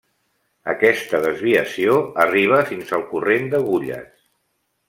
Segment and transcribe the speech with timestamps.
[0.71, 4.13] Aquesta desviació arriba fins al Corrent d'Agulles.